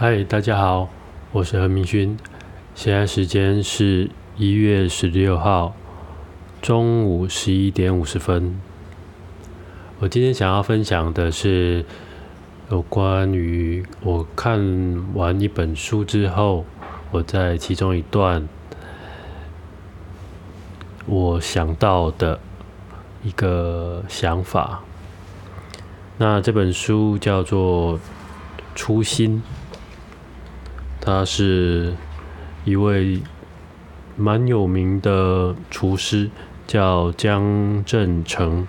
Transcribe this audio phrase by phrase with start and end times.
[0.00, 0.88] 嗨，大家好，
[1.32, 2.16] 我是何明勋。
[2.72, 5.74] 现在时间是一月十六号
[6.62, 8.60] 中午十一点五十分。
[9.98, 11.84] 我今天想要分享的是
[12.70, 16.64] 有关于我看完一本书之后，
[17.10, 18.46] 我在其中一段
[21.06, 22.38] 我想到的
[23.24, 24.84] 一个想法。
[26.18, 27.96] 那这本书叫做
[28.76, 29.42] 《初心》。
[31.08, 31.94] 他是
[32.66, 33.18] 一位
[34.14, 36.28] 蛮有名的厨师，
[36.66, 38.68] 叫江振成。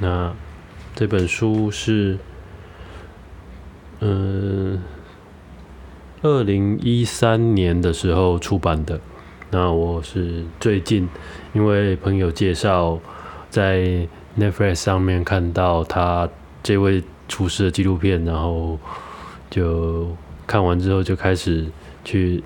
[0.00, 0.34] 那
[0.96, 2.18] 这本书是，
[4.00, 4.82] 嗯，
[6.22, 8.98] 二零一三年的时候出版的。
[9.52, 11.08] 那我是最近
[11.52, 12.98] 因为朋友介绍，
[13.48, 16.28] 在 Netflix 上面看到他
[16.60, 18.76] 这位厨师的纪录片，然后
[19.50, 20.08] 就。
[20.48, 21.66] 看完之后就开始
[22.06, 22.42] 去，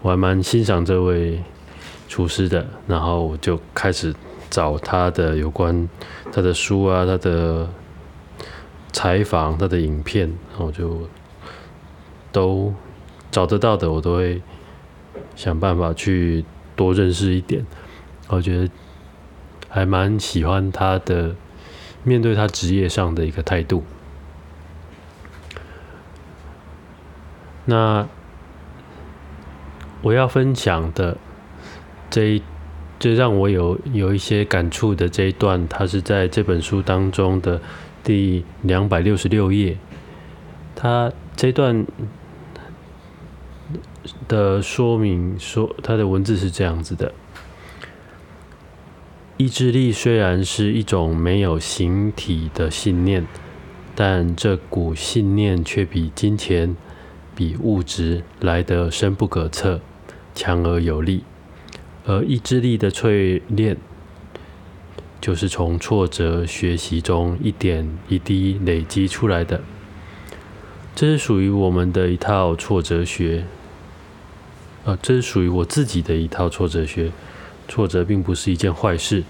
[0.00, 1.42] 我还蛮欣赏这位
[2.06, 4.14] 厨师的，然后我就开始
[4.48, 5.88] 找他的有关
[6.30, 7.68] 他的书啊，他的
[8.92, 11.00] 采访，他的影片，然后就
[12.30, 12.72] 都
[13.32, 14.40] 找得到的，我都会
[15.34, 16.44] 想办法去
[16.76, 17.66] 多认识一点。
[18.28, 18.70] 我觉得
[19.68, 21.34] 还蛮喜欢他的
[22.04, 23.82] 面对他职业上的一个态度。
[27.66, 28.06] 那
[30.02, 31.16] 我要分享的
[32.10, 32.42] 这一，
[33.00, 37.60] 最让我有有一些感触的这一段，它是在这本书当中的
[38.02, 39.78] 第两百六十六页。
[40.76, 41.86] 它这段
[44.28, 47.14] 的说明说，它的文字是这样子的：
[49.38, 53.26] 意志力虽然是一种没有形体的信念，
[53.94, 56.76] 但这股信念却比金钱。
[57.34, 59.80] 比物质来得深不可测，
[60.34, 61.24] 强而有力，
[62.06, 63.76] 而意志力的淬炼，
[65.20, 69.60] 就是从挫折学习中一点一滴累积出来的。
[70.94, 73.44] 这是属于我们的一套挫折学，
[74.84, 77.10] 呃，这是属于我自己的一套挫折学。
[77.66, 79.24] 挫折并不是一件坏事，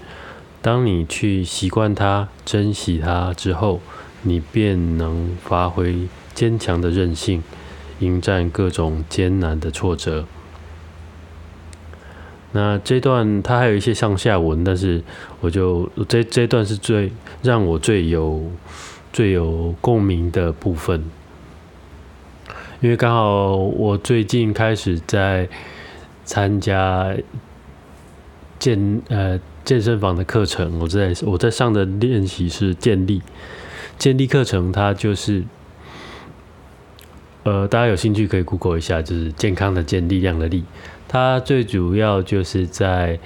[0.61, 3.79] 当你去习惯它、珍惜它之后，
[4.23, 7.41] 你便能发挥坚强的韧性。
[7.99, 10.25] 迎战各种艰难的挫折。
[12.51, 15.03] 那这段它还有一些上下文，但是
[15.41, 17.11] 我就这这段是最
[17.41, 18.49] 让我最有
[19.11, 21.03] 最有共鸣的部分，
[22.79, 25.49] 因为刚好我最近开始在
[26.23, 27.13] 参加
[28.57, 33.21] 健呃健身房的课程，我在我在上的练习是健力
[33.97, 35.43] 健力课程，它就是。
[37.45, 40.63] 呃，大家有兴趣可以 Google 一下，就是健康的健，力量的力。
[41.07, 43.19] 它最主要就是在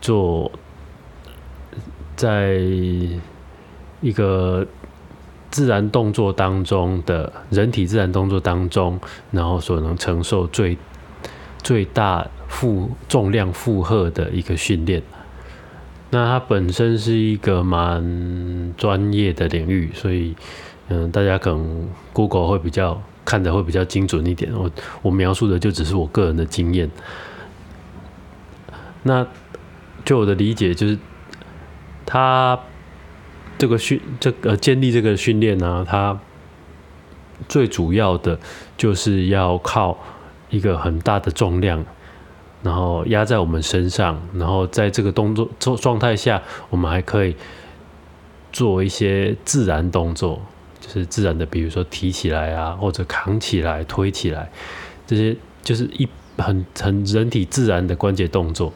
[0.00, 0.50] 做，
[2.16, 2.54] 在
[4.00, 4.66] 一个
[5.50, 8.98] 自然动作当中的人体自然动作当中，
[9.30, 10.78] 然后所能承受最
[11.62, 15.02] 最大负重量负荷的一个训练。
[16.08, 20.34] 那它本身是一个蛮专业的领域，所以
[20.88, 22.98] 嗯，大家可能 Google 会比较。
[23.24, 24.70] 看的会比较精准一点，我
[25.02, 26.90] 我描述的就只是我个人的经验。
[29.04, 29.26] 那
[30.04, 30.98] 就我的理解就是，
[32.04, 32.58] 他
[33.58, 36.18] 这个训这个建立这个训练呢，它
[37.48, 38.38] 最主要的
[38.76, 39.98] 就是要靠
[40.50, 41.84] 一个很大的重量，
[42.62, 47.36] 然后压在我们身上，然后在这个动作状状态下，我们还可以
[48.52, 50.42] 做一些自然动作。
[51.00, 54.50] 是自然的，比如说提起来啊，或者扛起来、推起来，
[55.06, 58.72] 这些就是一很很人体自然的关节动作。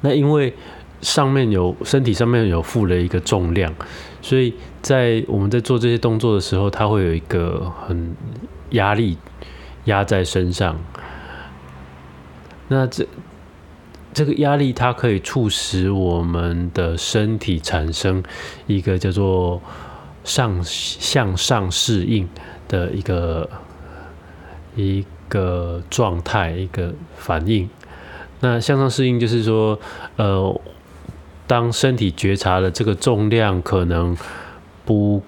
[0.00, 0.54] 那因为
[1.00, 3.74] 上面有身体上面有负了一个重量，
[4.22, 8.14] 所以在我们在做这些动作的时候，它会有一个很
[8.70, 9.18] 压力
[9.86, 10.78] 压在身上。
[12.68, 13.06] 那这
[14.12, 18.22] 这个压力，它可以促使我们的身体产生
[18.66, 19.60] 一个叫做。
[20.28, 22.28] 上向上适应
[22.68, 23.48] 的一个
[24.76, 27.68] 一个状态，一个反应。
[28.40, 29.80] 那向上适应就是说，
[30.16, 30.60] 呃，
[31.46, 34.14] 当身体觉察了这个重量可能
[34.84, 35.22] 不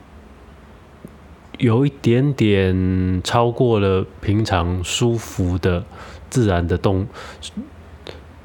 [1.57, 5.83] 有一点点超过了平常舒服的
[6.29, 7.07] 自然的动，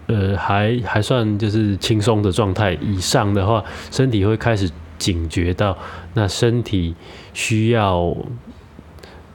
[0.07, 3.61] 呃，还还算就是轻松的状态以上的话，
[3.91, 4.71] 身体会开始。
[4.97, 5.77] 警觉到，
[6.13, 6.95] 那身体
[7.33, 8.15] 需要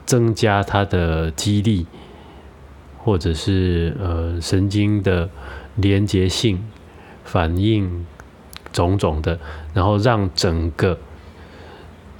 [0.05, 1.85] 增加他的肌力，
[2.97, 5.29] 或者是呃神经的
[5.75, 6.63] 连接性、
[7.23, 8.05] 反应
[8.73, 9.39] 种种的，
[9.73, 10.97] 然后让整个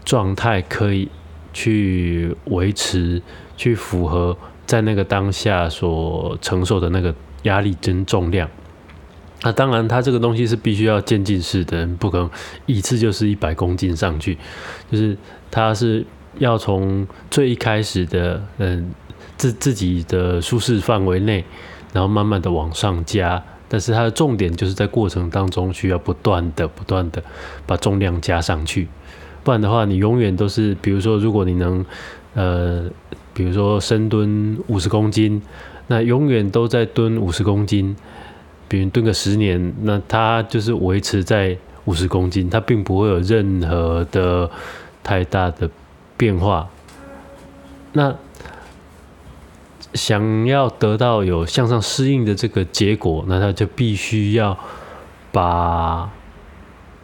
[0.05, 1.09] 状态可以
[1.53, 3.21] 去维持，
[3.57, 7.13] 去符合在那个当下所承受的那个
[7.43, 8.49] 压力跟重量。
[9.43, 12.29] 那当然，它这个东西是必须要渐进式的，不可能
[12.67, 14.37] 一次就是一百公斤上去，
[14.91, 15.17] 就是
[15.49, 16.05] 它是
[16.37, 18.91] 要从最一开始的嗯
[19.37, 21.43] 自自己的舒适范围内，
[21.91, 27.23] 然后慢慢的往上加，但是它的重点就是在过程当中需要不断的不断的
[27.65, 28.87] 把重量加上去，
[29.43, 31.83] 不然的话，你永远都是，比如说，如果你能
[32.35, 32.87] 呃，
[33.33, 35.41] 比如说深蹲五十公斤，
[35.87, 37.95] 那永远都在蹲五十公斤。
[38.71, 44.49] 比如蹲个十年，那它就是维持在五十公斤，它并不会有任何的
[45.03, 45.69] 太大的
[46.15, 46.69] 变化。
[47.91, 48.15] 那
[49.93, 54.57] 想要得到有向上适应的这个结果，那他就必须要
[55.33, 56.09] 把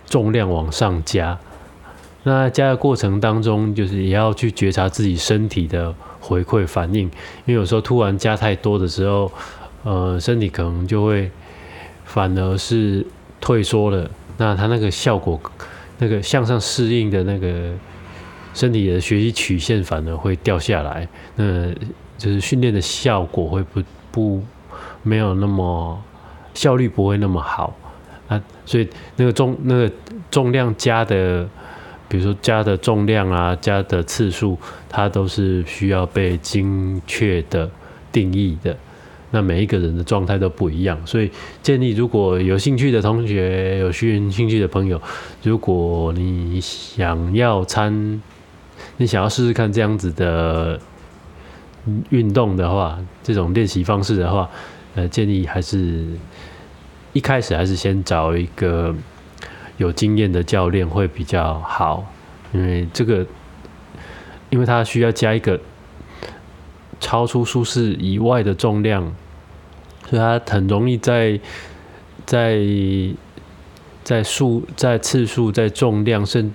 [0.05, 1.37] 重量往上加。
[2.23, 7.01] 那加的过程当中，就是也要去觉察自己身体的回馈反应，
[7.45, 9.29] 因为有时候突然加太多的时候，
[9.83, 11.29] 呃，身体可能就会。
[12.07, 13.05] 反而是
[13.39, 15.39] 退缩了，那它那个效果，
[15.99, 17.71] 那个向上适应的那个
[18.53, 21.71] 身体的学习曲线反而会掉下来，那
[22.17, 24.43] 就是训练的效果会不不
[25.03, 26.01] 没有那么
[26.55, 27.75] 效率不会那么好
[28.27, 29.91] 啊，所以那个重那个
[30.31, 31.47] 重量加的，
[32.07, 34.57] 比如说加的重量啊，加的次数，
[34.89, 37.69] 它都是需要被精确的
[38.11, 38.75] 定义的。
[39.31, 41.29] 那每一个人的状态都不一样，所以
[41.61, 45.01] 建议如果有兴趣的同学、有训兴趣的朋友，
[45.43, 48.21] 如果你想要参，
[48.95, 50.79] 你想要试试看这样子的
[52.09, 54.49] 运动的话，这种练习方式的话，
[54.95, 56.05] 呃，建议还是
[57.11, 58.95] 一开始还是先找一个
[59.75, 62.05] 有经验的教练会比较好，
[62.53, 63.25] 因为这个，
[64.49, 65.59] 因为他需要加一个。
[66.99, 69.13] 超出舒适以外的重量，
[70.09, 71.39] 所以它很容易在
[72.25, 72.59] 在
[74.03, 76.53] 在数、在次数、在重量，甚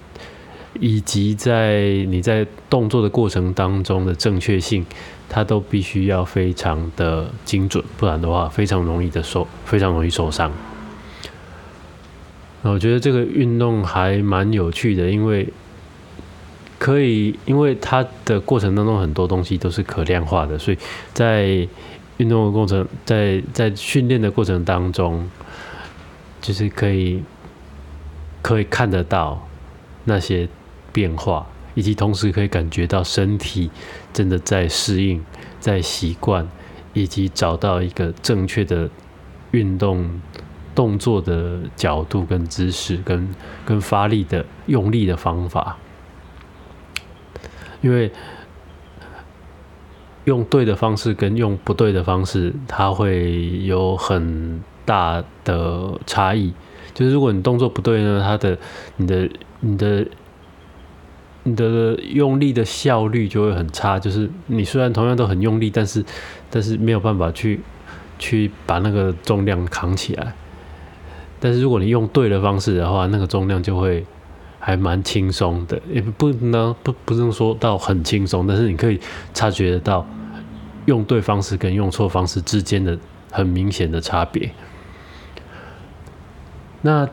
[0.81, 4.85] 以及在你在动作的过程当中的正确性，
[5.29, 10.51] 它都必须要非常的精准，不然的话，非常容易的受，非常容易受伤。
[12.63, 15.49] 我觉得这个运动还蛮有趣的，因为。
[16.83, 20.79] 可以，因为它的过程当中很多东西都是可量化的，所以
[21.15, 21.45] 在
[22.17, 25.31] 运动的过程，在在训练的过程当中，
[26.41, 27.23] 就是可以
[28.43, 29.47] 可以看得到
[30.07, 30.49] 那些
[30.93, 33.71] 变化，以及同时可以感觉到身体
[34.13, 35.25] 真的在适应、
[35.61, 36.49] 在习惯，
[36.95, 38.91] 以及找到一个正确的
[39.53, 40.21] 运动
[40.75, 43.33] 动作的角度、跟姿势、跟
[43.65, 45.79] 跟发力的用力的方法。
[47.83, 48.11] 因为
[50.25, 56.55] 用对的方式跟用不对的方式，它会有很大的差异。
[56.95, 58.57] 就是如果你动作不对呢，它的、
[58.97, 59.29] 你的、
[59.61, 60.07] 你的、
[61.43, 63.99] 你的用力的效率就会很差。
[63.99, 66.05] 就是你虽然同样都很用力，但是
[66.49, 67.61] 但是没有办法去
[68.19, 70.33] 去把那个重量扛起来。
[71.41, 74.07] 但是如果你用对的方式的话，那个重量就会。
[74.65, 79.01] 还蛮轻松的，也不能不不能说到很轻松，但是你可以
[79.35, 80.07] 察觉得到
[80.87, 82.97] 用对方式跟用错方式之间的
[83.33, 84.49] 很明显的差别。
[86.83, 87.09] 那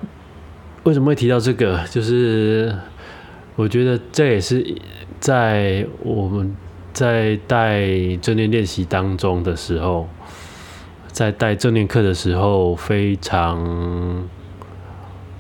[0.84, 1.84] 为什么会提到这个？
[1.90, 2.78] 就是
[3.56, 4.76] 我觉得这也是
[5.20, 6.56] 在我们
[6.94, 10.08] 在带正念练习当中的时候，
[11.12, 14.30] 在带正念课的时候非常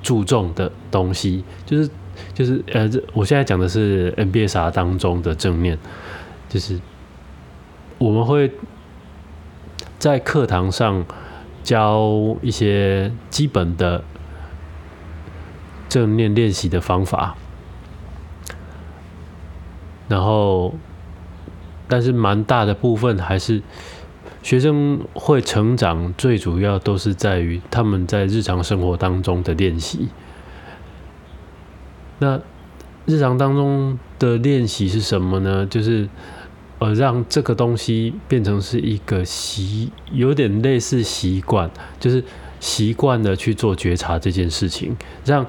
[0.01, 1.89] 注重的东西，就是。
[2.33, 5.79] 就是呃，我现在讲的是 NBSR 当中的正面，
[6.49, 6.77] 就是
[7.97, 8.51] 我们会
[9.97, 11.05] 在课堂上
[11.63, 14.03] 教一些基本的
[15.87, 17.37] 正面练习的方法，
[20.09, 20.75] 然后
[21.87, 23.61] 但是蛮大的部分还是
[24.41, 30.07] 学生会成长，最主要都是在于他们在日常生活当中的练习。
[32.19, 32.39] 那
[33.05, 35.65] 日常当中的练习是什么呢？
[35.65, 36.07] 就是
[36.79, 41.69] 呃，让这个东西变成是一个习，有点类似习惯，
[41.99, 42.23] 就是
[42.59, 45.45] 习惯的去做觉察这件事情，让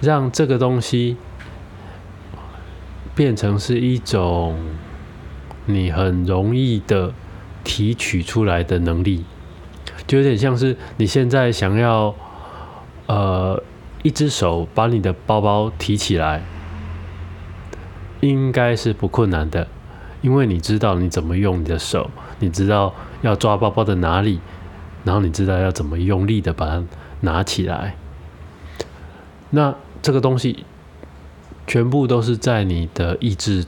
[0.00, 1.16] 让这个东西
[3.14, 4.56] 变成是一种
[5.66, 7.12] 你很容易的
[7.64, 9.24] 提取出来的能力，
[10.06, 12.14] 就有点像是你现在想要，
[13.06, 13.62] 呃，
[14.02, 16.42] 一只手把你的包包提起来，
[18.20, 19.68] 应该是不困难的，
[20.22, 24.40] 因为你知道你怎么用你的手，你知道要抓包包的哪里，
[25.04, 26.82] 然后你知道要怎么用力的把它
[27.20, 27.94] 拿起来。
[29.50, 30.64] 那这个东西
[31.66, 33.64] 全部都是在你的意志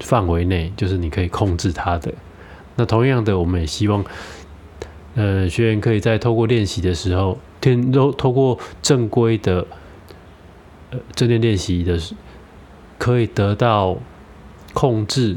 [0.00, 2.12] 范围内，就是你可以控制它的。
[2.76, 4.04] 那同样的，我们也希望，
[5.14, 9.66] 呃，学员可以在透过练习的时候，天都透过正规的
[10.90, 11.98] 呃正念练习的，
[12.98, 13.96] 可以得到
[14.72, 15.36] 控制，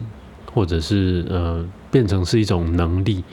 [0.51, 3.23] 或者是呃变成是一种能力。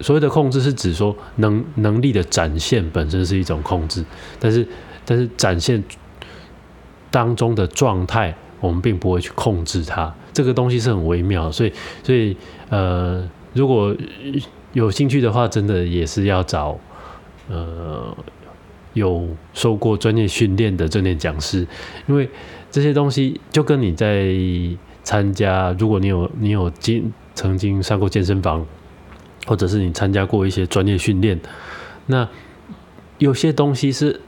[0.00, 4.04] 所谓的控制是指说能能力的展现本身是一种控制，
[4.40, 4.66] 但是
[5.04, 5.84] 但是展现
[7.08, 10.12] 当中的状态，我们并不会去控制它。
[10.32, 11.72] 这个东西是很微妙，所以
[12.02, 12.36] 所以
[12.68, 13.94] 呃，如果
[14.72, 16.78] 有兴趣的话，真的也是要找
[17.48, 18.16] 呃
[18.94, 21.66] 有受过专业训练的正念讲师，
[22.06, 22.28] 因为
[22.70, 24.34] 这些东西就跟你在
[25.02, 28.66] 参加，如果你有你有经曾经上过健身房。
[29.44, 31.36] 或者是你参加过一些专业训练，
[32.06, 32.28] 那
[33.18, 34.20] 有些东西是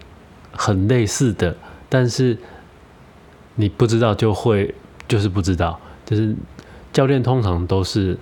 [0.51, 1.57] 很类似的，
[1.89, 2.37] 但是
[3.55, 4.75] 你不知道就会
[5.07, 6.35] 就是不知道，就是
[6.93, 8.17] 教练通常都是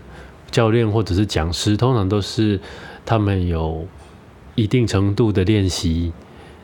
[0.50, 2.60] 教练或者是讲师，通常都是
[3.04, 3.86] 他们有
[4.54, 6.12] 一定程度的练习，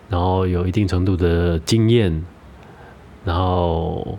[0.09, 2.25] 然后有一定程度的经验，
[3.25, 4.19] 然后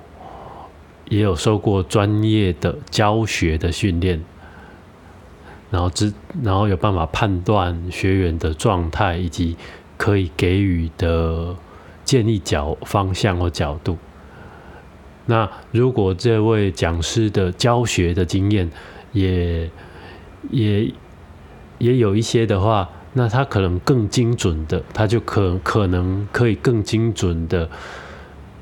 [1.08, 4.24] 也有受过专业的教学的训练。
[5.72, 9.56] 然后知，然后有办法判断学员的状态，以及
[9.98, 11.56] 可以给予的
[12.04, 13.96] 建议角方向或角度。
[15.30, 18.68] 那如果这位讲师的教学的经验
[19.12, 19.70] 也
[20.50, 20.92] 也
[21.78, 27.70] 也有一些的话，那他可能更精准的，他就可可能可以更精准的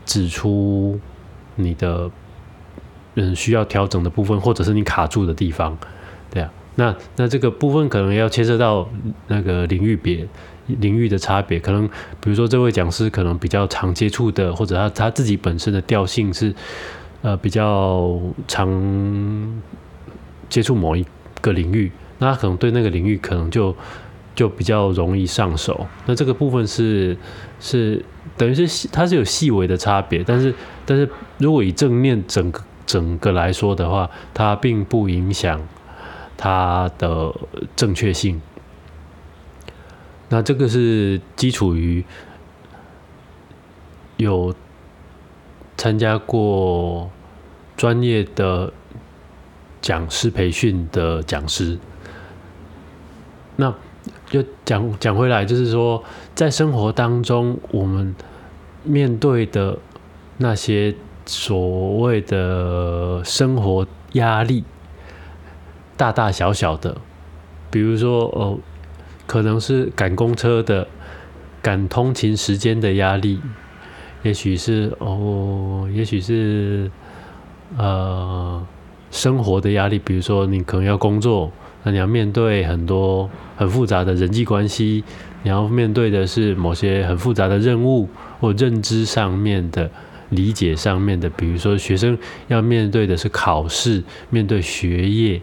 [0.06, 1.00] 指出
[1.56, 2.12] 你的
[3.16, 5.78] 嗯需要调整的部分，或者是你卡住的地方，
[6.30, 6.52] 对啊。
[6.76, 8.88] 那那这个部分可能要牵涉到
[9.28, 10.28] 那个领域别
[10.68, 11.88] 领域的差别，可能
[12.22, 16.54] 比如说这位讲师可能比较常接触的，或者他他自己本身的调性是
[17.22, 19.62] 呃比较常
[20.50, 21.06] 接触某一
[21.42, 23.76] 个领域，那他可能对那个领域可能就
[24.36, 25.88] 就比较容易上手。
[26.06, 27.18] 那这个部分是
[27.60, 28.04] 是
[28.38, 30.54] 等于是它是有细微的差别，但是
[30.86, 35.60] 但是如果以正面整个整个来说的话，它并不影响。
[36.40, 37.34] 它的
[37.76, 38.40] 正确性，
[40.30, 42.04] 那这个是基础于
[44.18, 44.54] 有
[45.78, 47.10] 参加过
[47.76, 48.74] 专业的
[49.82, 51.78] 讲师培训的讲师。
[53.56, 53.74] 那
[54.30, 56.04] 就讲讲回来，就是说，
[56.36, 58.16] 在生活当中，我们
[58.84, 59.78] 面对的
[60.38, 60.94] 那些
[61.26, 64.64] 所谓的生活压力。
[65.96, 66.96] 大大小小的，
[67.72, 68.60] 比如说哦，
[69.28, 70.88] 可能是赶公车的、
[71.62, 73.40] 赶通勤时间的压力，
[74.24, 76.90] 也许是哦，也许是
[77.78, 78.66] 呃
[79.12, 81.52] 生活的压力，比如说你可能要工作，
[81.84, 85.04] 那你要面对很多很复杂的人际关系，
[85.44, 88.08] 你要面对的是某些很复杂的任务
[88.40, 89.92] 或认知上面的
[90.30, 92.18] 理解上面的，比如说学生
[92.48, 95.42] 要面对的是考试，面对学业。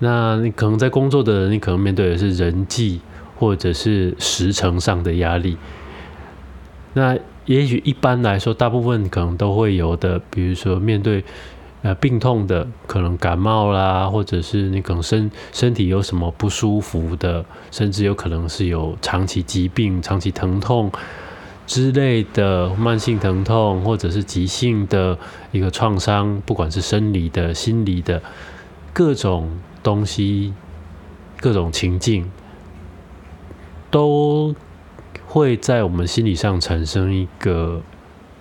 [0.00, 3.00] 那你可能在工作的人，你可能面对的是人际
[3.36, 5.56] 或者是时程上的压力。
[6.94, 11.24] 那也许一般来说，大部分可能都会有的，比如说面对
[11.82, 20.92] 呃病痛的，可能感冒啦，或者是你可能身身体有什么不舒服的，甚至有可能是有长期疾病、长期疼痛
[21.66, 25.18] 之类的慢性疼痛，或者是急性的
[25.50, 28.22] 一个创伤，不管是生理的、心理的
[28.92, 29.50] 各种。
[29.88, 30.52] 东西，
[31.40, 32.30] 各种情境，
[33.90, 34.54] 都
[35.26, 37.80] 会在我们心理上产生一个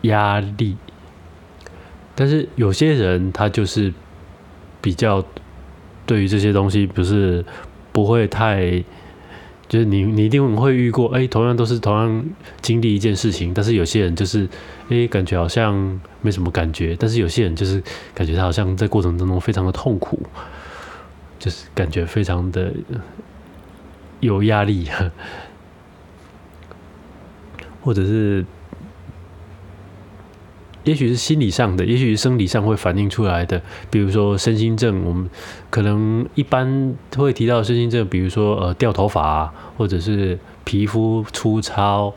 [0.02, 0.76] 压力。
[2.16, 3.94] 但是有些人他就是
[4.82, 5.24] 比较
[6.06, 7.46] 对于这些东西不是
[7.94, 8.84] 不会太，
[9.70, 12.26] 就是你你一定会遇过，哎，同样都是同样
[12.62, 14.50] 经历一件事情，但是有些人就是
[14.90, 17.82] 哎感觉好像没什么感觉，但是有些人就是
[18.14, 20.20] 感觉他好像在过程当中非常的痛苦。
[21.40, 22.74] 就是感觉非常的
[24.20, 24.90] 有压力，
[27.84, 28.46] 或者是
[30.84, 33.62] 也许是心理上的，也许是生理上会反映出来的。
[33.92, 35.30] 比如说身心症，我们
[35.70, 42.14] 可能一般会提到身心症，比如说呃掉头发，或者是皮肤粗糙，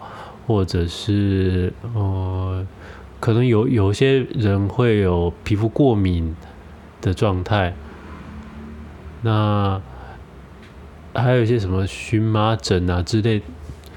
[0.47, 2.67] 或者是呃
[3.19, 6.35] 可能有有些人会有皮肤过敏
[7.03, 7.75] 的状态。
[9.23, 9.81] 那
[11.15, 13.43] 还有一些什么荨麻疹啊之类，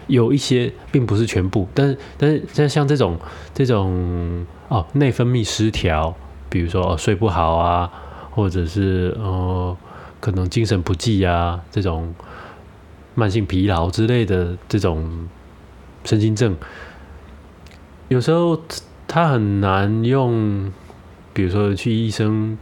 [0.08, 3.18] 有一些并不是全部，但是但是像像这种
[3.53, 6.15] 这种哦内分泌失调，
[6.50, 7.92] 比如说哦睡不好啊，
[8.32, 9.77] 或者是呃
[10.20, 12.13] 可能精神不济啊，这种
[13.15, 15.27] 慢性疲劳之类的这种
[16.03, 16.58] 神经症，
[18.10, 18.60] 有时候
[19.08, 20.72] 他很难用，
[21.32, 22.58] 比如说去医生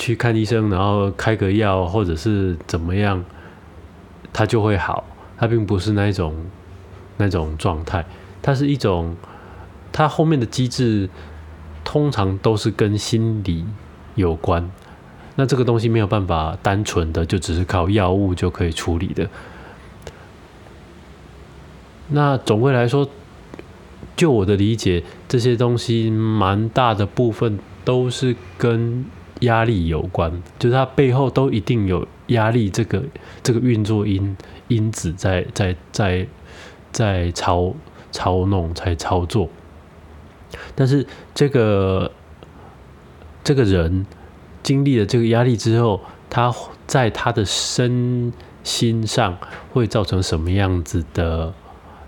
[0.00, 3.24] 去看医生，然后开个药或者是怎么样。
[4.32, 5.04] 它就会好，
[5.36, 6.32] 它并不是那一种
[7.16, 8.06] 那种状态，
[8.40, 9.16] 它是一种，
[9.90, 11.10] 它后面的机制
[11.82, 13.64] 通常都是跟心理
[14.14, 14.70] 有关。
[15.34, 19.28] 那这个东西没有办法单纯的就只是靠药物就可以处理的。
[22.10, 23.08] 那总归来说，
[24.14, 29.04] 就我的理解，这些东西蛮大的部分都是跟
[29.40, 32.06] 压力有关，就是它背后都一定有。
[32.30, 33.02] 压力这个
[33.42, 34.36] 这个运作因
[34.68, 36.24] 因子在在在
[36.92, 37.74] 在操
[38.12, 39.48] 操弄在操作，
[40.76, 41.04] 但是
[41.34, 42.12] 这个
[43.42, 44.06] 这个人
[44.62, 46.54] 经历了这个压力之后，他
[46.86, 48.32] 在他的身
[48.62, 49.36] 心上
[49.72, 51.52] 会造成什么样子的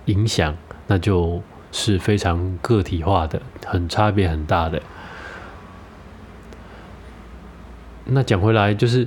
[0.04, 4.80] 影响，那就是非常个体化的，很差别很大的。
[8.04, 9.06] 那讲回来就是。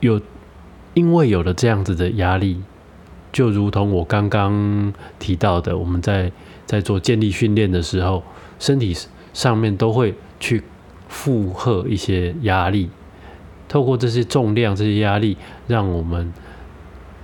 [0.00, 0.20] 有，
[0.94, 2.62] 因为有了这样子的压力，
[3.32, 6.30] 就如同我刚刚提到的，我们在
[6.66, 8.22] 在做建立训练的时候，
[8.60, 8.96] 身体
[9.32, 10.62] 上面都会去
[11.08, 12.90] 负荷一些压力，
[13.68, 16.32] 透过这些重量、这些压力，让我们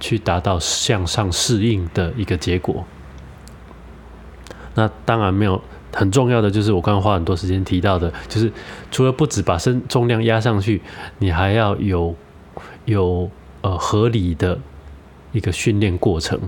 [0.01, 2.85] 去达到向上适应的一个结果。
[4.75, 5.63] 那当然没有
[5.95, 8.53] 很重要的，就是我刚刚花很多时间提到的，就是
[8.91, 10.83] 除了不止把身重量压上去，
[11.19, 12.15] 你还要有。
[12.85, 13.31] 有
[13.63, 14.59] 呃合理的
[15.33, 16.39] 一个训练过程，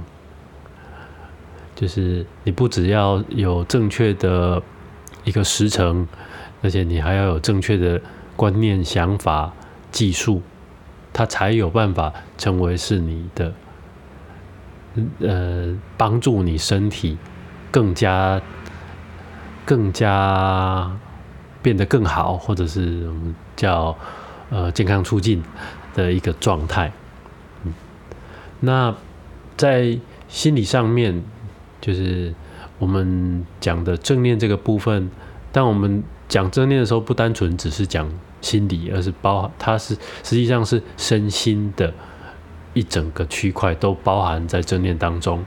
[1.75, 4.63] 就是你不只要有正确的
[5.25, 6.07] 一个时程，
[6.63, 7.99] 而且你还要有正确的
[8.37, 9.51] 观念、想法、
[9.91, 10.43] 技术，
[11.11, 13.55] 它才有办法成为是你的
[15.21, 17.17] 呃帮助你身体
[17.71, 18.39] 更加
[19.67, 20.91] 更加
[21.61, 23.95] 变得更好，或者是我们叫
[24.49, 25.43] 呃健康促进。
[25.97, 26.93] 的一个状态，
[27.65, 27.73] 嗯，
[28.61, 28.95] 那
[29.57, 29.99] 在
[30.29, 31.25] 心理上面，
[31.81, 32.35] 就是
[32.79, 35.11] 我们讲的正念这个部分。
[35.53, 38.07] 当我们讲正念的时候，不单纯只是讲
[38.43, 41.95] 心理，而是包含它是实际上是身心的
[42.75, 45.43] 一整个区块都包含在正念当中。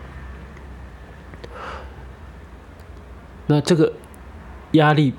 [3.46, 3.94] 那这个
[4.72, 5.14] 压力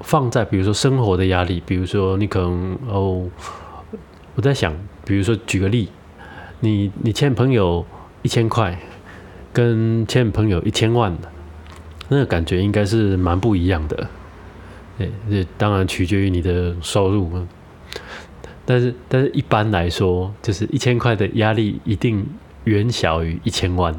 [0.00, 3.28] 放在，比如说生活的压力，比如说你可能哦。
[4.34, 5.88] 我在想，比如说举个例，
[6.60, 7.86] 你你欠朋友
[8.20, 8.78] 一千块，
[9.50, 11.32] 跟欠朋友一千万的，
[12.10, 14.06] 那个感觉应该是蛮不一样的。
[14.98, 17.46] 对，这当然取决于你的收入。
[18.66, 22.26] 但是，但是一般来说，就是一千块的压力一定
[22.64, 23.94] 远小于一千万。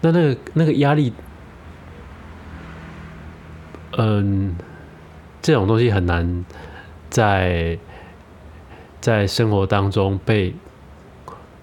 [0.00, 1.12] 那那个那个压力，
[3.98, 4.56] 嗯，
[5.42, 6.44] 这种东西很难
[7.10, 7.78] 在。
[9.00, 10.52] 在生活当中被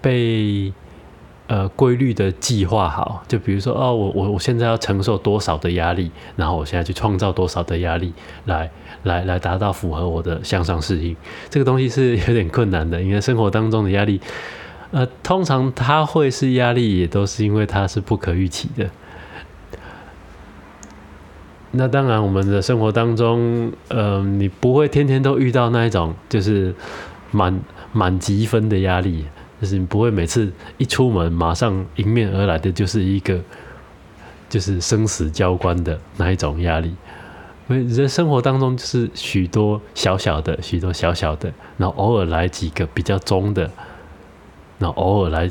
[0.00, 0.72] 被
[1.48, 8.14] 呃规律的计划好，就比如说哦，我我我现在要承受多少的压力，然后我现在去创造多少的压力，
[8.46, 8.70] 来
[9.02, 11.14] 来来达到符合我的向上适应。
[11.50, 14.18] 这个东西是有点困难的，因为生活当中的压力，
[14.90, 18.88] 呃，通常它会是压力，也都是因为它是不可预期的。
[21.72, 26.74] 那当然，我们的生活当中，嗯，你不会天天都遇到那一种，就是。
[27.32, 27.60] 满
[27.92, 29.26] 满积分的压力，
[29.60, 33.38] 就是你不会每次一出门马上迎面而来的就是一个
[34.48, 36.94] 就是生死交关的那一种压力。
[37.68, 43.68] 因为人生活当中就是许多小小的、许多小小的，然后偶尔来几个比较中的，
[44.78, 45.50] 然后偶尔来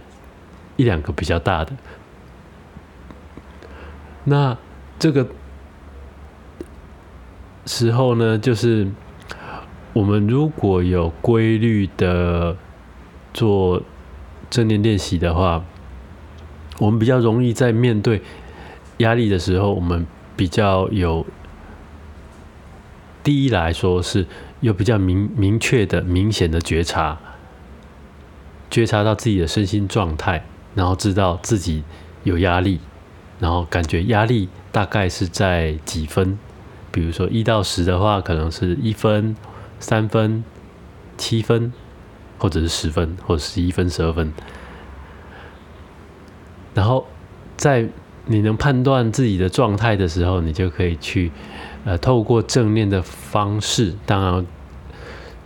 [0.77, 1.73] 一两个比较大的。
[4.23, 4.57] 那
[4.97, 5.27] 这个
[7.65, 8.87] 时候呢，就是。
[9.93, 12.57] 我们如果有规律的
[13.33, 13.81] 做
[14.49, 15.63] 正念练习的话，
[16.79, 18.21] 我们比较容易在面对
[18.97, 21.25] 压力的时候，我们比较有，
[23.23, 24.27] 第一来说是
[24.59, 27.17] 有比较明明确的、明显的觉察，
[28.69, 31.85] 觉察到自己的身心状态，然后知道自己
[32.25, 32.81] 有压力，
[33.39, 36.37] 然后感觉压力大概是在几分，
[36.95, 39.35] 比如说一到十的话，可能是一分、
[39.79, 40.41] 三分、
[41.17, 41.73] 七分，
[42.37, 44.31] 或者是十分，或者十一分、十二分，
[46.73, 47.05] 然后
[47.57, 47.89] 在。
[48.27, 51.31] 你能判断自己的状态的时候，你就可以去，
[51.85, 53.93] 呃，透过正念的方式。
[54.03, 54.43] 当然，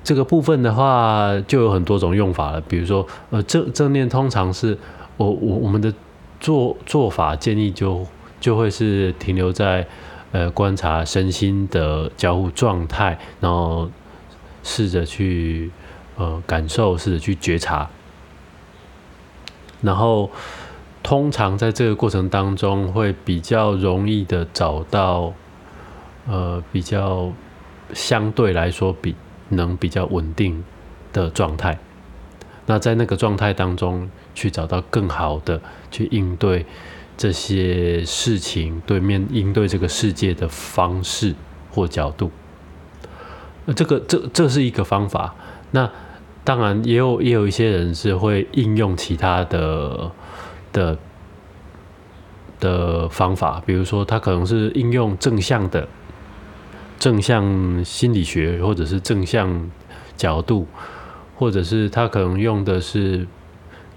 [0.02, 2.62] 这个部分的话，就有很多种用法了。
[2.62, 4.78] 比如说，呃，正正念通常是
[5.18, 5.94] 我我我们的
[6.40, 8.08] 做做法建议就
[8.40, 9.86] 就会是停留在
[10.32, 13.90] 呃观察身心的交互状态，然后
[14.64, 15.72] 试着去
[16.18, 17.90] 呃感受，试着去觉察，
[19.82, 20.30] 然后。
[21.02, 25.34] 通常在这个过程当中，会比较容易的找到，
[26.28, 27.32] 呃，比较
[27.94, 29.16] 相对来说比
[29.48, 30.62] 能比较稳定
[31.14, 31.80] 的状态。
[32.66, 36.66] 那在那个状态当中，去找到更好的去应对
[37.20, 41.36] 这些事情，对面应对这个世界的方式
[41.70, 42.32] 或角度。
[43.66, 45.36] 那这个这这是一个方法。
[45.72, 45.92] 那
[46.44, 50.12] 当然也有也有一些人是会应用其他的。
[50.72, 50.96] 的
[52.60, 55.88] 的方法，比如说，他可能是应用正向的
[57.00, 59.72] 正向心理学，或者是正向
[60.16, 60.68] 角度，
[61.36, 63.26] 或者是他可能用的是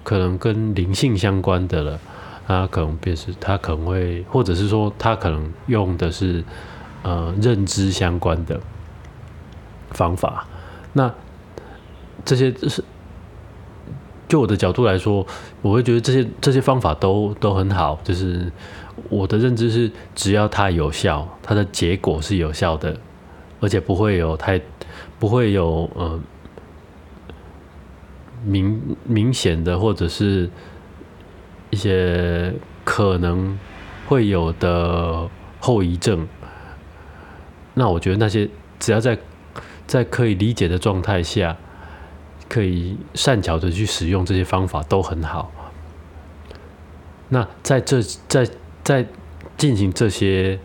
[0.02, 2.00] 可能跟灵性相关的了，
[2.46, 6.44] 他可能便是他可能会，或者是说他可能用的是
[7.02, 8.60] 呃认知相关的
[9.90, 10.46] 方法，
[10.92, 11.12] 那
[12.24, 12.84] 这些是。
[14.28, 15.26] 就我的角度来说，
[15.60, 18.00] 我会觉得这些这些方法都都很好。
[18.02, 18.50] 就是
[19.10, 22.96] 我的认知是，只要它有效，它的结果是有效的，
[23.60, 24.58] 而且不会有太
[25.18, 26.18] 不会有呃
[28.42, 30.48] 明明显的或者是
[31.72, 32.54] 一些
[32.84, 33.58] 可能
[34.06, 36.28] 会有的后遗症。
[37.74, 39.18] 那我觉得那些只要在
[39.88, 41.56] 在可以理解的状态下。
[42.48, 45.50] 可以善巧的去使用这些方法都很好。
[47.30, 48.46] 那在这在
[48.84, 49.06] 在
[49.56, 50.58] 进行这些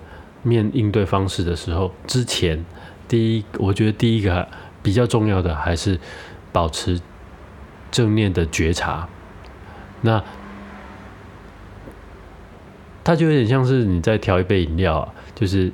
[0.43, 2.65] 面应对方式的时候，之前
[3.07, 4.45] 第一，我觉得第一个
[4.83, 5.97] 比较重要的还是
[6.51, 6.99] 保持
[7.89, 9.07] 正面的觉察。
[10.01, 10.21] 那
[13.07, 15.71] 它就有点像是你在调一杯饮料啊，就是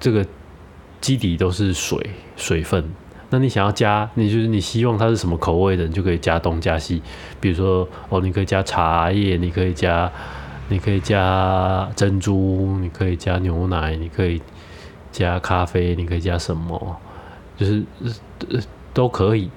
[0.00, 0.26] 这个
[1.00, 2.04] 基底都是水
[2.34, 2.84] 水分。
[3.30, 7.00] 那你想要加，你就是你希望它是什么口味的，你就可以加东加西。
[7.40, 10.10] 比如说，哦，你可以加茶叶，你可以加，
[10.68, 14.42] 你可以加珍珠，你可以加牛奶，你可以
[15.12, 16.96] 加咖啡，你可以加什么，
[17.56, 17.84] 就是
[18.50, 18.60] 呃
[18.92, 19.48] 都可以，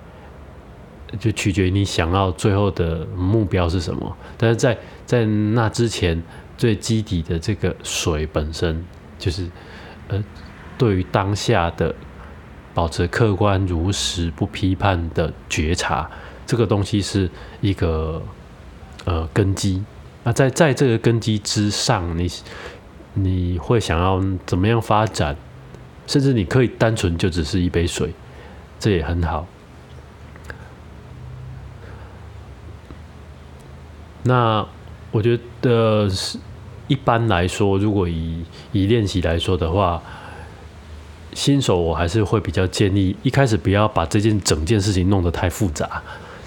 [1.19, 4.17] 就取决于你想要最后的目标是什么。
[4.37, 6.21] 但是在在那之前，
[6.57, 8.85] 最基底的这个水本身，
[9.19, 9.47] 就是
[10.07, 10.23] 呃，
[10.77, 11.93] 对于当下的。
[12.73, 16.07] 保持客观、如实、不批判的觉察，
[16.45, 17.27] 这个东西是
[17.59, 18.21] 一个
[19.03, 19.83] 呃根基。
[20.23, 22.29] 那在在这个根基之上，你
[23.15, 25.35] 你会想要怎么样发展？
[26.05, 28.13] 甚至你可以单纯就只是一杯水，
[28.79, 29.47] 这也很好。
[34.27, 34.67] 那
[35.11, 36.37] 我觉得是
[36.87, 40.01] 一般来说，如果以以练习来说的话。
[41.33, 46.01] 新手我还是会比较建议，一开始不要把这件整件事情弄得太复杂，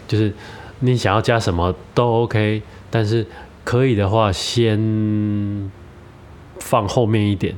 [0.08, 0.34] 就是
[0.80, 3.24] 你想要加什么都 OK，但是
[3.62, 5.70] 可以的话先
[6.58, 7.54] 放后面一点，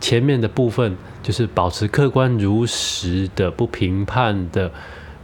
[0.00, 4.72] 前面的部分就是保持客观如实的不评判的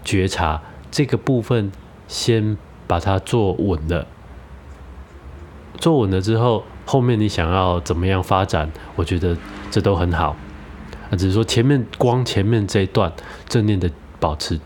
[0.05, 1.73] 觉察，这个部分
[2.09, 4.07] 先把它做稳了，
[5.79, 6.64] 做稳了之后。
[6.85, 8.68] 后面你想要怎么样发展？
[8.97, 9.37] 我觉得
[9.71, 10.37] 这都很好。
[11.11, 13.11] 啊只是说前面光前面这一段
[13.49, 14.59] 正念的保持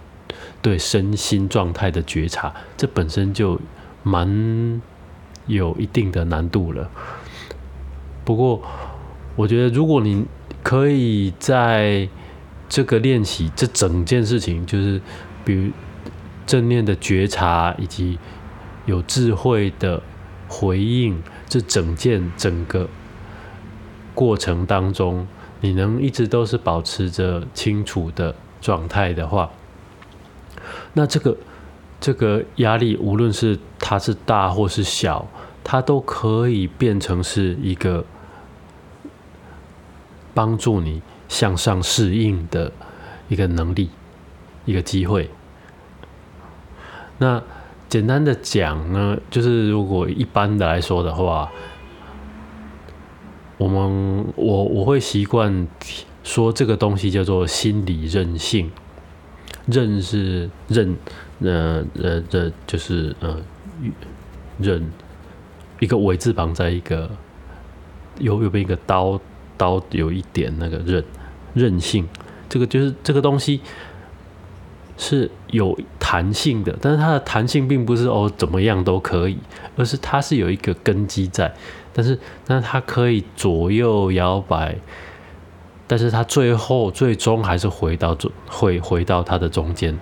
[0.63, 3.61] 对身心状态的觉察，这本身就
[4.03, 4.81] 蛮
[5.47, 6.89] 有一定的难度了。
[8.25, 8.63] 不过
[9.37, 10.25] 我觉得，如果你
[10.63, 12.09] 可以在
[12.67, 15.01] 这个练习这整件事情，就是
[15.45, 15.71] 比如
[16.47, 18.19] 正念的觉察以及
[18.87, 20.03] 有智慧的
[20.49, 21.23] 回应。
[21.49, 22.89] 这整件整个
[24.15, 25.27] 过程当中，
[25.61, 29.49] 你能一直都是保持着清楚的状态的话，
[30.95, 31.37] 那这个
[32.01, 35.29] 这个压力，无论是它是大或是小，
[35.63, 38.05] 它都可以变成是一个
[40.35, 42.73] 帮助你向上适应的
[43.29, 43.91] 一个能力，
[44.65, 45.31] 一个机会。
[47.19, 47.43] 那
[47.89, 51.51] 简单的讲呢，就是如果一般的来说的话，
[53.59, 55.67] 我们我我会习惯
[56.23, 58.71] 说这个东西叫做心理韧性。
[59.67, 60.97] 韧是韧，
[61.41, 63.37] 呃呃这就是呃
[64.59, 64.89] 韧，
[65.81, 67.11] 一个尾字旁在一个
[68.21, 69.21] 右右边一个刀
[69.57, 71.05] 刀有一点那个韧
[71.55, 72.07] 韧性，
[72.49, 73.61] 这个就是这个东西
[74.97, 79.39] 是有弹性的，但是它的弹性并不是哦怎么样都可以，
[79.77, 81.55] 而是它是有一个根基在，
[81.93, 84.77] 但是那它可以左右摇摆。
[85.89, 89.97] 但是它最后最终还是回到中，会回到它的中间。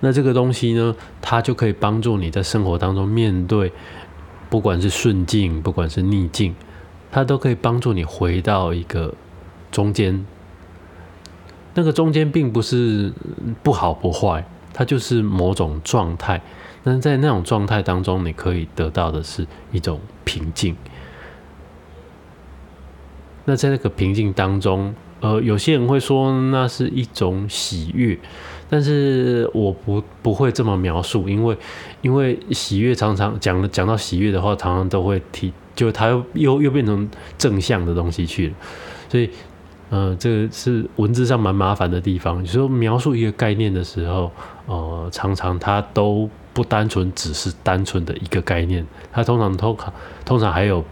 [0.00, 3.70] 那这个东西呢，它就可以帮助你在生活当中面对，
[4.48, 6.52] 不管是顺境，不管是逆境，
[7.12, 9.14] 它都可以帮助你回到一个
[9.70, 10.26] 中间。
[11.74, 13.12] 那个中间并不是
[13.62, 16.40] 不好不坏，它就是某种状态。
[16.82, 20.74] 但在那种状态当中，你可以得到的是一种平静。
[23.44, 28.18] 那在那个平静当中，呃，有些人会说那是一种喜悦，
[28.68, 31.56] 但是我不不会这么描述，因为
[32.00, 38.54] 因为喜悦常常讲讲到喜悦的话，常常都会提，就它又又又变成正向的东西去了，
[39.10, 39.28] 所以，
[39.90, 42.42] 呃，这个是文字上蛮麻烦的地方。
[42.44, 44.32] 就说描述一个概念的时候，
[44.66, 49.76] 呃，常常它都不单纯只是单纯的一个概念，它通常通
[50.24, 50.82] 通常还有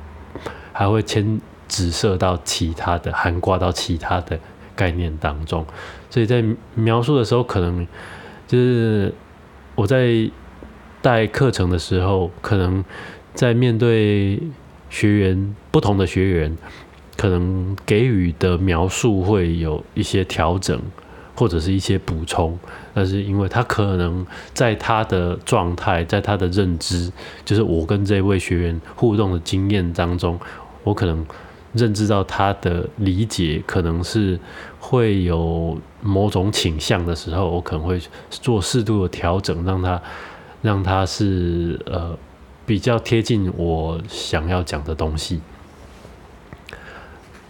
[0.73, 1.41] 还会牵。
[1.71, 4.41] 直射到其他的，含挂到其他的
[4.75, 5.67] 概念当中，
[6.09, 6.43] 所以在
[6.75, 7.87] 描述的时候，可能
[8.47, 9.13] 就是
[9.75, 10.31] 我在
[11.03, 12.83] 带课程的时候，可能
[13.35, 14.41] 在面对
[14.89, 16.57] 学员不同的学员，
[17.19, 20.81] 可能给予的描述会有一些调整，
[21.35, 22.59] 或者是一些补充，
[22.95, 27.13] 但是因为他可能在他的状态，在他的认知，
[27.45, 30.41] 就是我跟这位学员互动的经验当中，
[30.83, 31.27] 我可能。
[31.75, 34.41] 认知到他的理解可能是
[34.81, 38.01] 会有某种倾向的时候，我可能会
[38.31, 40.03] 做适度的调整，让他
[40.63, 42.17] 让他是呃
[42.65, 45.43] 比较贴近我想要讲的东西。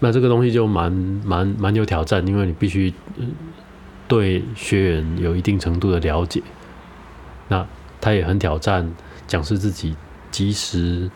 [0.01, 2.93] 那这个东西就蛮蛮蛮有挑战，因为你必须
[4.07, 6.43] 对学员有一定程度的了解。
[7.49, 7.67] 那
[8.01, 8.93] 他也很挑战
[9.27, 9.97] 讲师自己
[10.31, 11.11] 及时。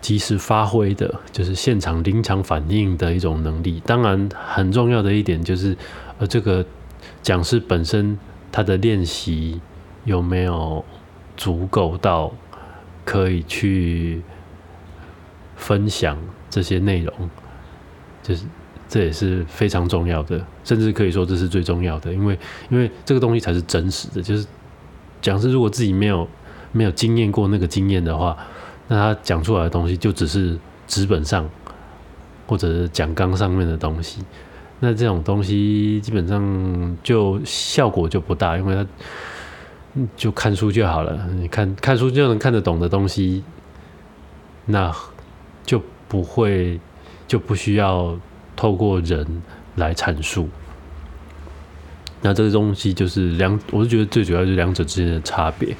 [0.00, 3.80] 及时发挥的，就是现场临场反应的一种能力。
[3.86, 5.74] 当然，很重要的一点就是，
[6.18, 6.62] 呃，这个
[7.22, 8.18] 讲师本身
[8.52, 9.62] 他的练习
[10.04, 10.84] 有没有
[11.38, 12.30] 足够到
[13.06, 14.20] 可以去
[15.56, 16.18] 分享
[16.54, 17.12] 这些内容，
[18.22, 18.44] 就是
[18.88, 22.38] 这也是非常重要的，甚至可以说这是最重要的，因为
[22.70, 24.22] 因为这个东西才是真实的。
[24.22, 24.46] 就是
[25.20, 26.28] 讲师如果自己没有
[26.70, 28.36] 没有经验过那个经验的话。
[28.86, 31.48] 那他讲出来的东西就只是纸本上
[32.46, 34.20] 或者是讲纲上面的东西，
[34.80, 38.86] 那这种东西基本上就效果就不大，因为他
[40.14, 43.42] 就看书就好了，你看看书就能看得懂的东西，
[44.66, 44.94] 那
[45.64, 45.80] 就
[46.14, 46.78] 不会
[47.26, 48.16] 就不需要
[48.54, 49.42] 透过人
[49.74, 50.48] 来阐述。
[52.22, 55.74] 那这个东西就是两，我是觉得最主要就是两者之间的差别。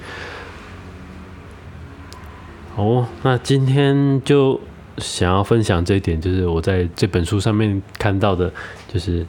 [2.74, 4.60] 哦，那今天就
[4.98, 8.52] 想要分享这一点，就是我在这本书上面看到的，
[8.92, 9.24] 就是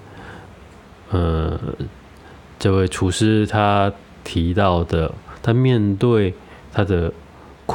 [1.12, 1.60] 呃，
[2.58, 5.14] 这位厨师他提到的，
[5.44, 6.34] 他面对
[6.74, 7.14] 他的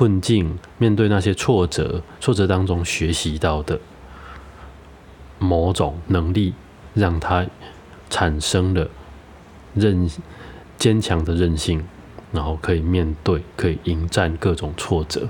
[0.01, 3.79] 困境，面对那些挫折，挫折当中学习到的
[5.39, 6.55] 某种能力，
[6.95, 7.47] 让他
[8.09, 8.89] 产生了
[9.75, 10.09] 韧
[10.79, 11.85] 坚强的韧性，
[12.33, 15.29] 然后可以面对，可以迎战各种挫折。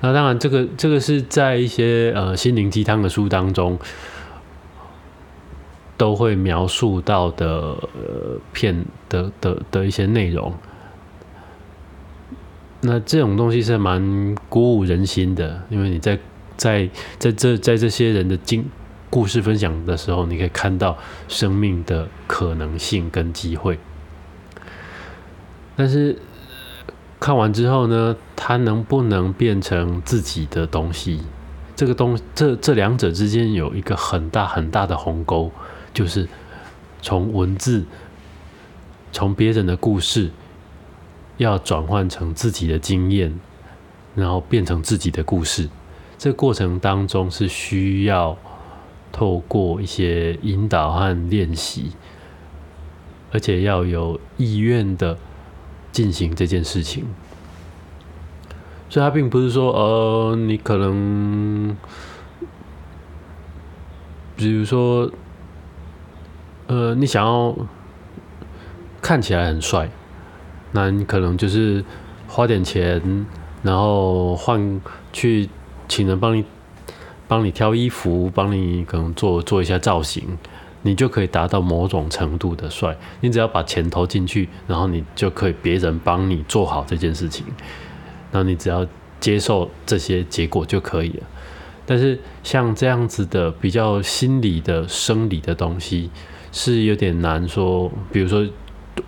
[0.00, 3.76] 那当然，这个这个是在一些呃心灵鸡汤的书当中
[5.96, 10.54] 都会描述到的呃片的的的一些内容。
[12.80, 16.18] 那这种东西是蛮鼓舞人心的，因为你在
[16.56, 18.64] 在在这在这些人的经
[19.10, 20.96] 故事分享的时候，你可以看到
[21.28, 23.78] 生命的可能性跟机会。
[25.76, 26.16] 但是。
[27.18, 31.22] 看完之后呢，它能不能变成自己的东西？
[31.74, 35.50] 这个东这这两者之间有一个很大很大的鸿沟，
[35.94, 36.28] 就是
[37.00, 37.86] 从文字、
[39.12, 40.30] 从别人的故事
[41.36, 43.38] 要转换成自己的经验，
[44.14, 45.68] 然后变成自己的故事。
[46.18, 48.36] 这个过程当中是需要
[49.12, 51.92] 透过一些引导和练习，
[53.32, 55.18] 而且要有意愿的
[55.92, 57.04] 进行这件事情。
[58.88, 61.76] 所以，它并不是说，呃，你可能，
[64.36, 65.10] 比如说，
[66.68, 67.54] 呃，你想要
[69.02, 69.90] 看起来很帅，
[70.76, 71.82] 那你可能就是
[72.28, 73.26] 花点钱，
[73.62, 74.78] 然后换
[75.10, 75.48] 去
[75.88, 76.44] 请人帮你
[77.26, 80.36] 帮你挑衣服，帮你可能做做一下造型，
[80.82, 82.94] 你就可以达到某种程度的帅。
[83.22, 87.46] 你只要把钱投进去，然后你就可以别人帮你做好这件事情。
[88.32, 88.86] 那你只要
[89.18, 91.22] 接受这些结果就可以了。
[91.86, 96.10] 但是像这样子的比较心理的生理的东西，
[96.52, 97.90] 是有点难说。
[98.12, 98.46] 比如说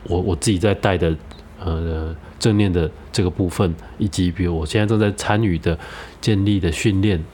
[0.04, 1.14] 我我自己在带的
[1.64, 5.78] 呃正念的这个部分，以及比如我现在正在参与的
[6.20, 7.24] 建立的训练，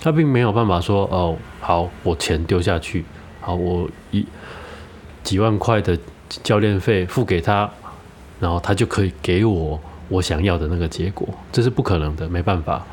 [0.00, 3.04] 他并没有办法说哦好，我钱丢下去，
[3.40, 4.26] 好我一
[5.22, 5.98] 几万块的
[6.42, 7.70] 教练费付给他，
[8.40, 9.80] 然后他就可以给我。
[10.08, 12.86] 我想要的那个结果，这是不可能的，没办法。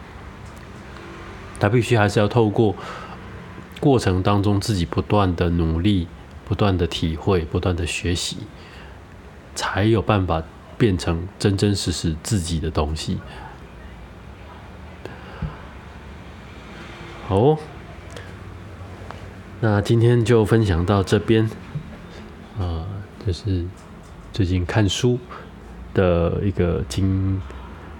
[1.60, 2.76] 他必须还是要透过
[3.80, 6.08] 过程当中自己不断的努力、
[6.44, 8.38] 不断的体会、不断的学习，
[9.56, 10.42] 才有办法
[10.78, 13.20] 变成真真实实自己的东西。
[17.28, 17.58] 好，
[19.62, 21.50] 那今天就分享到这边。
[22.60, 22.86] 啊，
[23.26, 23.66] 就是
[24.32, 25.20] 最近看书。
[25.94, 27.40] 的一个经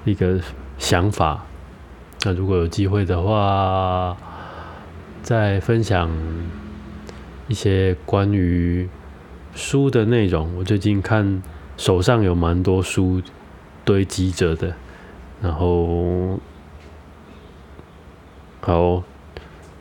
[0.04, 0.42] 一个
[0.80, 1.46] 想法，
[2.24, 4.18] 那如果有机会的话，
[5.22, 6.10] 再分享
[7.48, 8.90] 一些关于
[9.56, 10.56] 书的内容。
[10.58, 11.42] 我最近看
[11.78, 13.22] 手上有蛮多书
[13.86, 14.76] 堆积着的，
[15.42, 16.40] 然后
[18.62, 19.04] 好，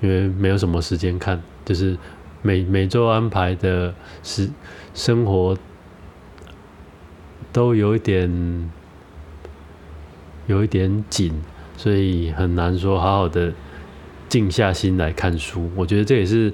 [0.01, 1.97] 因为没有什么时间看，就是
[2.43, 4.51] 每每周安排的是
[4.95, 5.57] 生活。
[7.53, 8.71] 都有一点，
[10.47, 11.43] 有一点紧，
[11.77, 13.53] 所以很难说好好的
[14.27, 15.71] 静下心来看书。
[15.77, 16.51] 我觉得这也是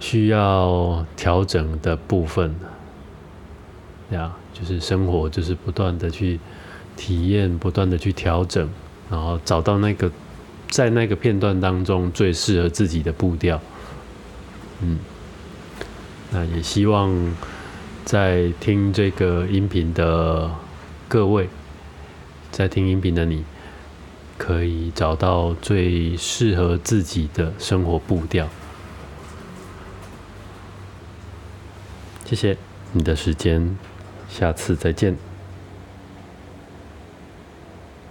[0.00, 2.54] 需要调整的部分。
[4.10, 6.40] 呀，就是生活，就是不断的去
[6.96, 8.68] 体验，不断的去调整，
[9.10, 10.10] 然后找到那个
[10.70, 13.60] 在那个片段当中最适合自己的步调。
[14.80, 14.98] 嗯，
[16.30, 17.14] 那也希望。
[18.04, 20.50] 在听这个音频的
[21.08, 21.46] 各位，
[22.50, 23.44] 在听音频的你，
[24.38, 28.48] 可以找到最适合自己的生活步调。
[32.28, 32.54] 谢谢
[32.92, 33.74] 你的时间，
[34.28, 35.27] 下次再见。